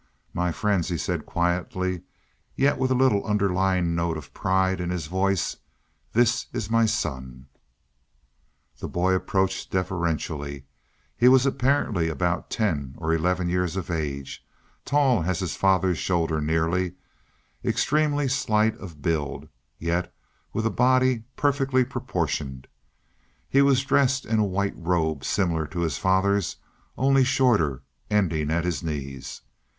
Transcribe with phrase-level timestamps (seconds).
[0.33, 2.01] "My friends," he said quietly,
[2.55, 5.57] yet with a little underlying note of pride in his voice,
[6.13, 7.45] "this is my son."
[8.79, 10.65] The boy approached deferentially.
[11.15, 14.43] He was apparently about ten or eleven years of age,
[14.85, 16.93] tall as his father's shoulder nearly,
[17.63, 20.11] extremely slight of build, yet
[20.51, 22.67] with a body perfectly proportioned.
[23.47, 26.55] He was dressed in a white robe similar to his father's,
[26.97, 29.43] only shorter, ending at his knees.